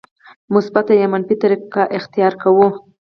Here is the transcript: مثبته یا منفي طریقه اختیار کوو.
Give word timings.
مثبته 0.53 0.93
یا 1.01 1.07
منفي 1.13 1.35
طریقه 1.43 1.83
اختیار 1.97 2.33
کوو. 2.41 2.67